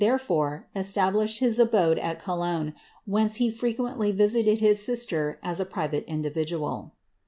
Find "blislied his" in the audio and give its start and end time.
0.99-1.59